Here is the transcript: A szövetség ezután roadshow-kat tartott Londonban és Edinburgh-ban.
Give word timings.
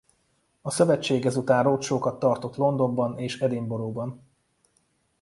A 0.61 0.71
szövetség 0.71 1.25
ezután 1.25 1.63
roadshow-kat 1.63 2.19
tartott 2.19 2.55
Londonban 2.55 3.17
és 3.17 3.39
Edinburgh-ban. 3.39 4.21